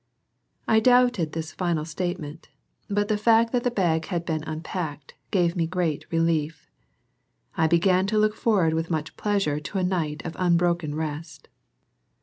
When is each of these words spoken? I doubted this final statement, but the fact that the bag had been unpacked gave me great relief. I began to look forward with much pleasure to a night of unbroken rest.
I 0.67 0.79
doubted 0.79 1.33
this 1.33 1.51
final 1.51 1.85
statement, 1.85 2.49
but 2.89 3.07
the 3.07 3.19
fact 3.21 3.51
that 3.51 3.63
the 3.63 3.69
bag 3.69 4.05
had 4.05 4.25
been 4.25 4.43
unpacked 4.45 5.13
gave 5.29 5.55
me 5.55 5.67
great 5.67 6.07
relief. 6.11 6.71
I 7.55 7.67
began 7.67 8.07
to 8.07 8.17
look 8.17 8.33
forward 8.33 8.73
with 8.73 8.89
much 8.89 9.15
pleasure 9.15 9.59
to 9.59 9.77
a 9.77 9.83
night 9.83 10.25
of 10.25 10.35
unbroken 10.39 10.95
rest. 10.95 11.49